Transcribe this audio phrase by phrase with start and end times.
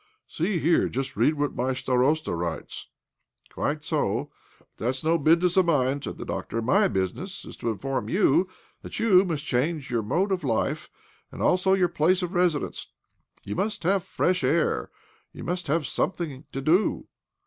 [0.27, 2.87] "See here just read what my starosta writes.""
[3.53, 7.55] Quite so, but that is no business of mine," said the doctor." My business is
[7.57, 8.47] to inform you
[8.81, 10.89] that you must change your mode of life,
[11.31, 12.87] and also your place of resi dence.
[13.43, 14.89] You must have fresh air—
[15.33, 17.07] you must have something to do.